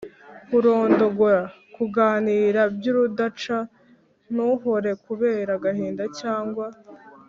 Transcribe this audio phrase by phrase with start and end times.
[0.49, 1.43] kurondogora:
[1.75, 3.57] kuganira by’urudaca,
[4.33, 6.65] ntuhore kubera agahinda cyangwa